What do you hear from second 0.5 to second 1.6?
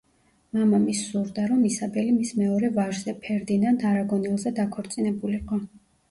მამამისს სურდა, რომ